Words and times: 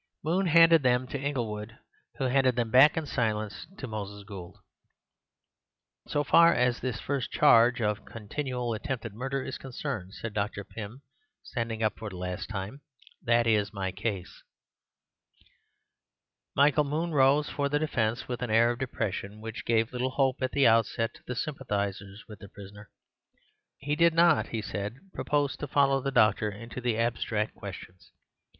Moon 0.23 0.47
handed 0.47 0.81
them 0.81 1.05
to 1.05 1.19
Inglewood, 1.21 1.77
who 2.15 2.23
handed 2.23 2.55
them 2.55 2.71
back 2.71 2.97
in 2.97 3.05
silence 3.05 3.67
to 3.77 3.85
Moses 3.85 4.23
Gould. 4.23 4.57
"So 6.07 6.23
far 6.23 6.55
as 6.55 6.79
this 6.79 6.99
first 6.99 7.29
charge 7.29 7.83
of 7.83 8.03
continual 8.03 8.73
attempted 8.73 9.13
murder 9.13 9.43
is 9.43 9.59
concerned," 9.59 10.15
said 10.15 10.33
Dr. 10.33 10.63
Pym, 10.63 11.03
standing 11.43 11.83
up 11.83 11.99
for 11.99 12.09
the 12.09 12.17
last 12.17 12.49
time, 12.49 12.81
"that 13.21 13.45
is 13.45 13.73
my 13.73 13.91
case." 13.91 14.41
Michael 16.55 16.83
Moon 16.83 17.11
rose 17.11 17.47
for 17.51 17.69
the 17.69 17.77
defence 17.77 18.27
with 18.27 18.41
an 18.41 18.49
air 18.49 18.71
of 18.71 18.79
depression 18.79 19.39
which 19.39 19.65
gave 19.65 19.93
little 19.93 20.09
hope 20.09 20.41
at 20.41 20.53
the 20.53 20.65
outset 20.65 21.13
to 21.13 21.23
the 21.27 21.35
sympathizers 21.35 22.23
with 22.27 22.39
the 22.39 22.49
prisoner. 22.49 22.89
He 23.77 23.95
did 23.95 24.15
not, 24.15 24.47
he 24.47 24.63
said, 24.63 24.95
propose 25.13 25.55
to 25.57 25.67
follow 25.67 26.01
the 26.01 26.09
doctor 26.09 26.49
into 26.49 26.81
the 26.81 26.97
abstract 26.97 27.53
questions. 27.53 28.09